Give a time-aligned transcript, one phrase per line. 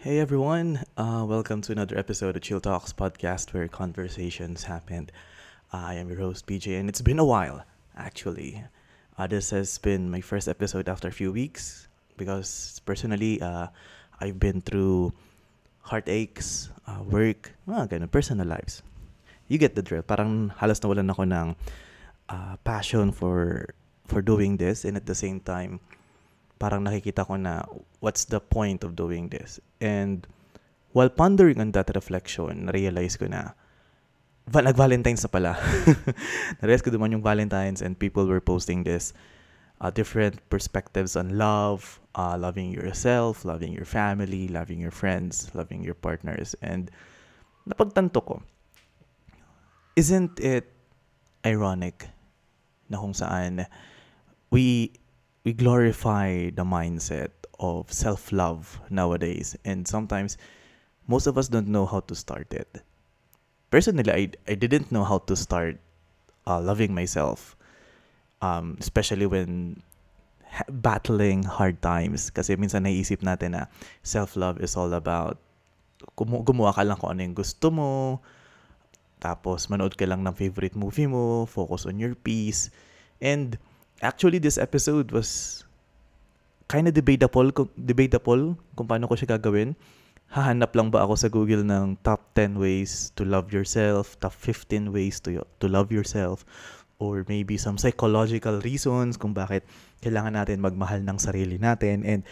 [0.00, 5.10] Hey everyone, uh, welcome to another episode of Chill Talks podcast where conversations happen.
[5.76, 8.64] I am your host BJ, and it's been a while actually.
[9.18, 11.86] Uh, this has been my first episode after a few weeks
[12.16, 13.66] because personally, uh,
[14.22, 15.12] I've been through
[15.84, 18.80] heartaches, uh, work, mga ganun, personal lives.
[19.48, 20.00] You get the drill.
[20.00, 21.48] Parang halos nawalan ako ng
[22.32, 23.68] uh, passion for
[24.08, 25.76] for doing this, and at the same time,
[26.60, 27.64] parang nakikita ko na
[28.04, 29.56] what's the point of doing this?
[29.80, 30.28] And
[30.92, 33.56] while pondering on that reflection, na-realize ko na
[34.44, 35.52] va- nag-Valentine's na pala.
[36.60, 39.16] na-realize ko naman yung Valentine's and people were posting this
[39.80, 45.80] uh, different perspectives on love, uh, loving yourself, loving your family, loving your friends, loving
[45.80, 46.52] your partners.
[46.60, 46.92] And
[47.64, 48.36] napagtanto ko,
[49.96, 50.68] isn't it
[51.40, 52.12] ironic
[52.92, 53.64] na kung saan
[54.52, 54.92] we
[55.44, 60.36] we glorify the mindset of self-love nowadays and sometimes
[61.06, 62.82] most of us don't know how to start it.
[63.70, 65.78] Personally i, I didn't know how to start
[66.46, 67.56] uh, loving myself
[68.40, 69.80] um, especially when
[70.48, 72.28] ha- battling hard times.
[72.32, 73.70] Kasi minsan naisip natin na
[74.02, 75.38] self-love is all about
[76.16, 78.20] gumu- gumawa ka lang kung ano yung gusto mo.
[79.20, 82.72] Tapos manood ka lang ng favorite movie mo focus on your peace.
[83.20, 83.60] And
[84.00, 85.62] actually this episode was
[86.68, 89.76] kind of debatable debatable kung paano ko siya gagawin.
[90.30, 94.94] Hahanap lang ba ako sa Google ng top 10 ways to love yourself, top 15
[94.94, 96.46] ways to to love yourself,
[97.02, 99.66] or maybe some psychological reasons kung bakit
[99.98, 102.06] kailangan natin magmahal ng sarili natin.
[102.06, 102.22] And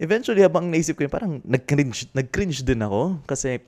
[0.00, 3.60] eventually, habang naisip ko yun, parang nag-cringe, nag-cringe din ako kasi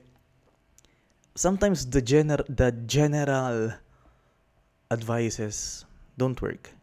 [1.37, 3.77] sometimes the gener the general
[4.89, 5.85] advices
[6.17, 6.73] don't work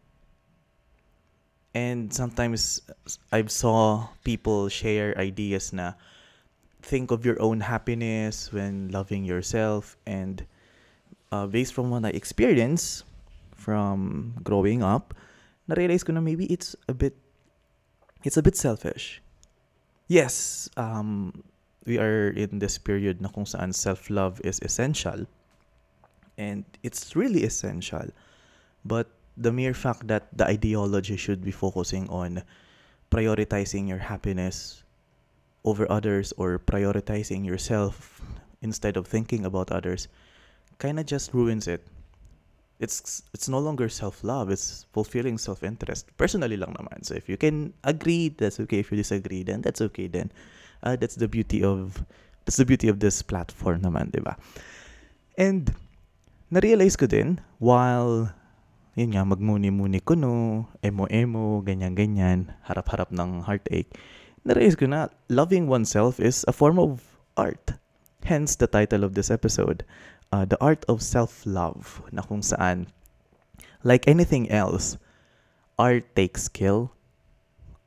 [1.77, 2.81] and sometimes
[3.29, 5.93] I've saw people share ideas na
[6.81, 10.41] think of your own happiness when loving yourself and
[11.29, 13.05] uh, based from what I experience
[13.53, 15.13] from growing up,
[15.69, 17.13] na-realize ko na maybe it's a bit
[18.25, 19.21] it's a bit selfish.
[20.09, 21.43] Yes, um,
[21.85, 25.29] we are in this period na kung saan self-love is essential
[26.41, 28.09] and it's really essential.
[28.81, 32.41] But the mere fact that the ideology should be focusing on
[33.13, 34.83] prioritizing your happiness
[35.63, 38.21] over others or prioritizing yourself
[38.61, 40.07] instead of thinking about others
[40.79, 41.85] kind of just ruins it.
[42.79, 46.13] It's it's no longer self-love, it's fulfilling self-interest.
[46.17, 47.01] Personally lang naman.
[47.01, 48.85] So if you can agree, that's okay.
[48.85, 50.29] If you disagree, then that's okay then.
[50.83, 52.05] Uh, that's the beauty of
[52.45, 54.37] that's the beauty of this platform naman, 'di ba?
[55.41, 55.73] And
[56.53, 58.29] na-realize ko din while
[58.97, 63.93] yun nga, magmuni-muni kuno, emo-emo, ganyan-ganyan, harap-harap ng heartache,
[64.41, 67.05] narealize ko na loving oneself is a form of
[67.37, 67.77] art.
[68.25, 69.85] Hence the title of this episode,
[70.33, 72.89] uh, The Art of Self-Love, na kung saan,
[73.85, 74.97] like anything else,
[75.77, 76.89] art takes skill,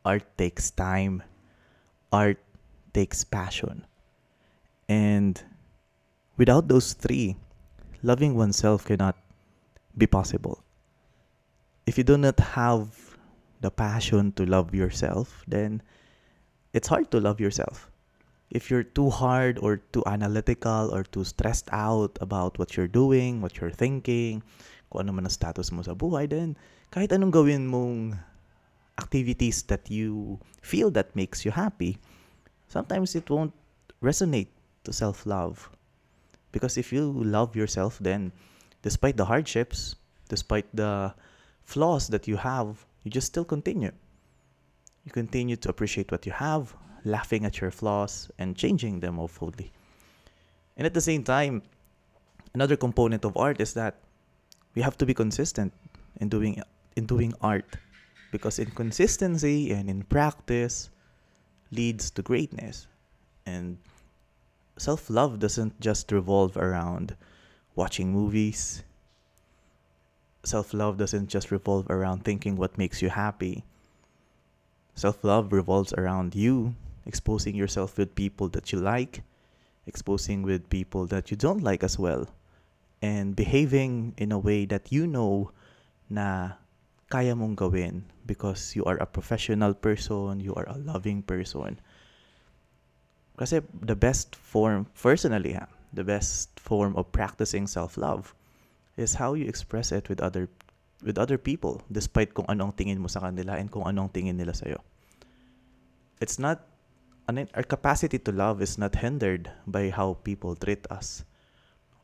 [0.06, 1.26] art takes time,
[2.15, 2.38] art
[2.94, 3.82] takes passion.
[4.87, 5.43] And
[6.38, 7.34] without those three,
[8.06, 9.19] loving oneself cannot
[9.99, 10.62] be possible
[11.90, 13.18] if you do not have
[13.58, 15.82] the passion to love yourself, then
[16.70, 17.90] it's hard to love yourself.
[18.46, 23.42] If you're too hard or too analytical or too stressed out about what you're doing,
[23.42, 24.38] what you're thinking,
[24.86, 26.54] kung ano man ang status mo sa buhay, then
[26.94, 28.14] kahit anong gawin mong
[28.94, 31.98] activities that you feel that makes you happy,
[32.70, 33.54] sometimes it won't
[33.98, 34.54] resonate
[34.86, 35.66] to self-love.
[36.54, 38.30] Because if you love yourself, then
[38.86, 39.98] despite the hardships,
[40.30, 41.18] despite the
[41.65, 43.93] flaws that you have, you just still continue.
[45.04, 49.72] You continue to appreciate what you have, laughing at your flaws, and changing them hopefully.
[50.76, 51.62] And at the same time,
[52.54, 53.97] another component of art is that
[54.75, 55.72] we have to be consistent
[56.20, 56.62] in doing
[56.97, 57.76] in doing art
[58.31, 60.91] because inconsistency and in practice
[61.70, 62.87] leads to greatness.
[63.46, 63.79] And
[64.76, 67.17] self-love doesn't just revolve around
[67.75, 68.82] watching movies,
[70.44, 73.64] self love doesn't just revolve around thinking what makes you happy.
[74.94, 76.75] Self love revolves around you
[77.06, 79.22] exposing yourself with people that you like,
[79.87, 82.28] exposing with people that you don't like as well,
[83.02, 85.50] and behaving in a way that you know
[86.08, 86.52] na
[87.10, 91.81] kaya mong gawin because you are a professional person, you are a loving person.
[93.36, 98.34] Kasi the best form, personally, ha, the best form of practicing self-love
[99.00, 100.52] is how you express it with other
[101.00, 104.52] with other people despite kung anong tingin mo sa kanila and kung anong tingin nila
[104.52, 104.85] sa'yo.
[106.20, 106.69] It's not
[107.25, 111.25] ano our capacity to love is not hindered by how people treat us.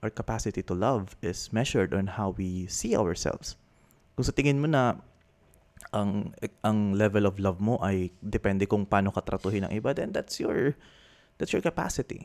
[0.00, 3.60] Our capacity to love is measured on how we see ourselves.
[4.16, 4.96] Kung sa tingin mo na
[5.92, 6.32] ang
[6.64, 10.40] ang level of love mo ay depende kung paano ka tratuhin ng iba, then that's
[10.40, 10.72] your
[11.36, 12.24] that's your capacity.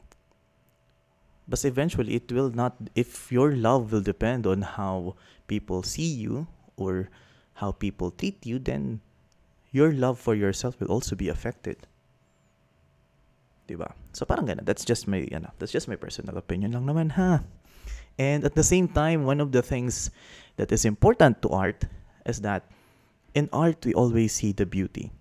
[1.47, 5.15] But eventually, it will not, if your love will depend on how
[5.47, 6.47] people see you
[6.77, 7.09] or
[7.55, 9.01] how people treat you, then
[9.71, 11.87] your love for yourself will also be affected.
[13.67, 13.93] Diba?
[14.13, 14.65] So parang ganun.
[14.65, 17.43] That's just my, know, that's just my personal opinion lang naman, ha?
[18.19, 20.11] And at the same time, one of the things
[20.57, 21.85] that is important to art
[22.25, 22.67] is that
[23.33, 25.11] in art, we always see the beauty.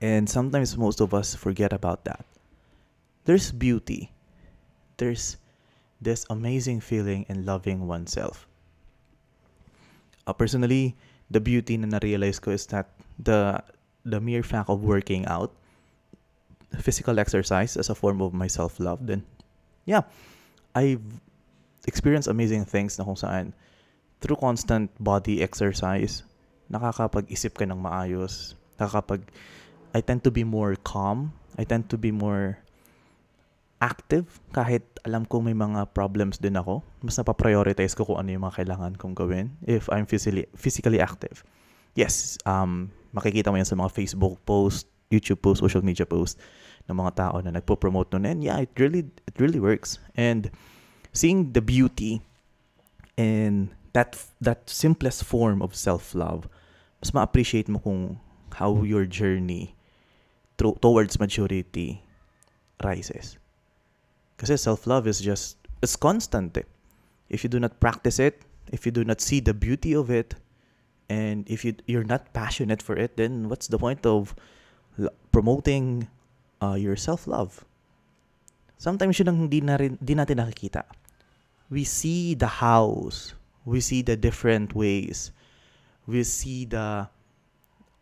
[0.00, 2.24] And sometimes most of us forget about that.
[3.24, 4.13] There's beauty.
[4.96, 5.36] There's
[6.00, 8.46] this amazing feeling in loving oneself.
[10.26, 10.96] Uh, personally,
[11.30, 12.88] the beauty na na-realize ko is that
[13.20, 13.60] the
[14.04, 15.52] the mere fact of working out,
[16.80, 19.24] physical exercise as a form of my self-love, then
[19.84, 20.04] yeah,
[20.74, 21.04] I've
[21.86, 23.52] experienced amazing things na kung saan
[24.20, 26.24] through constant body exercise,
[26.72, 29.28] nakakapag-isip ka ng maayos, nakakapag
[29.94, 32.58] I tend to be more calm, I tend to be more
[33.84, 36.80] active kahit alam ko may mga problems din ako.
[37.04, 41.44] Mas napaprioritize ko kung ano yung mga kailangan kong gawin if I'm physically, physically active.
[41.92, 46.40] Yes, um, makikita mo yan sa mga Facebook post, YouTube post, social media post
[46.88, 48.24] ng mga tao na nagpo-promote nun.
[48.24, 50.00] And yeah, it really, it really works.
[50.16, 50.48] And
[51.12, 52.24] seeing the beauty
[53.20, 56.48] in that, that simplest form of self-love,
[56.98, 58.18] mas ma-appreciate mo kung
[58.56, 59.76] how your journey
[60.56, 62.02] tro- towards maturity
[62.82, 63.38] rises.
[64.36, 66.66] Kasi self-love is just, it's constant eh.
[67.28, 68.42] If you do not practice it,
[68.72, 70.34] if you do not see the beauty of it,
[71.08, 74.34] and if you, you're not passionate for it, then what's the point of
[75.32, 76.08] promoting
[76.62, 77.64] uh, your self-love?
[78.78, 80.84] Sometimes yun ang hindi, na rin, hindi natin nakikita.
[81.70, 83.34] We see the hows.
[83.64, 85.32] We see the different ways.
[86.06, 87.08] We see the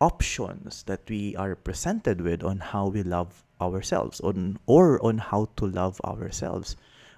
[0.01, 5.49] options that we are presented with on how we love ourselves on or on how
[5.55, 6.75] to love ourselves.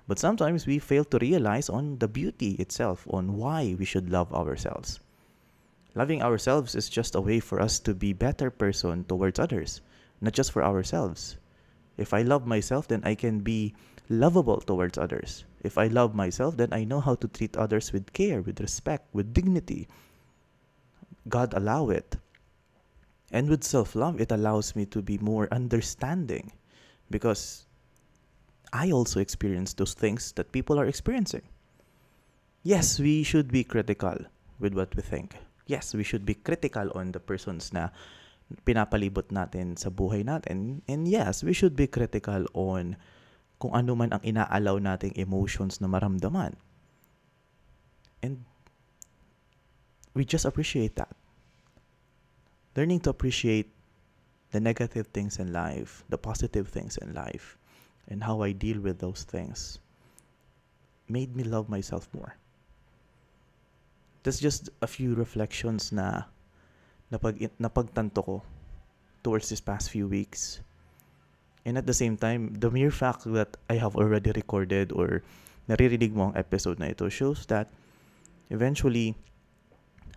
[0.08, 4.32] But sometimes we fail to realize on the beauty itself on why we should love
[4.34, 5.00] ourselves.
[5.96, 9.82] Loving ourselves is just a way for us to be better person towards others
[10.22, 11.38] not just for ourselves.
[11.98, 13.74] If i love myself then i can be
[14.10, 15.46] lovable towards others.
[15.64, 19.08] If i love myself then i know how to treat others with care with respect
[19.14, 19.88] with dignity.
[21.28, 22.18] God allow it
[23.32, 26.52] and with self love, it allows me to be more understanding
[27.10, 27.66] because
[28.74, 31.42] I also experience those things that people are experiencing.
[32.64, 34.18] Yes, we should be critical
[34.60, 35.38] with what we think.
[35.66, 37.90] Yes, we should be critical on the persons na
[38.66, 40.82] pinapalibot natin sa buhay natin.
[40.86, 42.98] And yes, we should be critical on
[43.58, 46.54] kung ano man ang inaalaw nating emotions na maramdaman.
[48.22, 48.46] And
[50.14, 51.14] we just appreciate that
[52.76, 53.72] learning to appreciate
[54.52, 57.58] the negative things in life, the positive things in life,
[58.08, 59.80] and how I deal with those things
[61.08, 62.36] made me love myself more.
[64.24, 66.24] That's just a few reflections na
[67.12, 68.36] napag, napagtanto ko
[69.24, 70.62] towards this past few weeks.
[71.66, 75.22] And at the same time, the mere fact that I have already recorded or
[75.70, 77.70] naririnig mo ang episode na ito shows that
[78.50, 79.18] eventually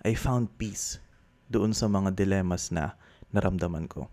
[0.05, 1.01] I found peace
[1.49, 2.97] doon sa mga dilemmas na
[3.33, 4.09] naramdaman ko.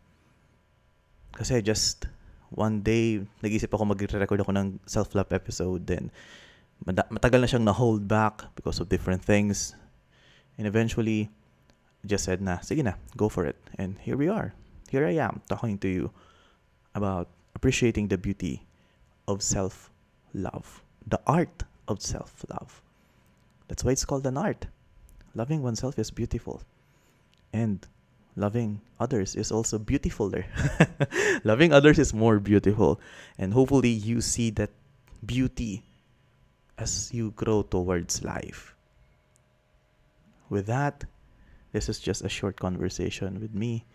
[1.35, 2.07] Kasi just
[2.51, 5.83] one day, nag-isip ako mag-record ako ng self-love episode.
[5.83, 6.11] Then,
[6.87, 9.75] matagal na siyang na-hold back because of different things.
[10.55, 11.27] And eventually,
[12.07, 13.59] just said na, sige na, go for it.
[13.75, 14.55] And here we are.
[14.87, 16.15] Here I am talking to you
[16.95, 18.63] about appreciating the beauty
[19.27, 20.83] of self-love.
[21.03, 22.81] The art of self-love.
[23.67, 24.67] That's why it's called an art.
[25.35, 26.63] Loving oneself is beautiful.
[27.55, 27.87] And
[28.35, 30.47] loving others is also beautiful there.
[31.45, 32.99] loving others is more beautiful.
[33.39, 34.71] And hopefully you see that
[35.25, 35.83] beauty
[36.77, 38.75] as you grow towards life.
[40.49, 41.05] With that,
[41.71, 43.85] this is just a short conversation with me.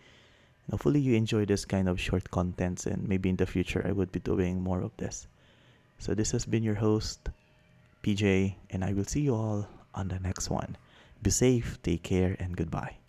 [0.69, 4.11] Hopefully you enjoy this kind of short contents and maybe in the future I would
[4.11, 5.27] be doing more of this.
[5.99, 7.29] So this has been your host,
[8.01, 10.77] PJ, and I will see you all on the next one.
[11.21, 13.00] Be safe, take care, and goodbye.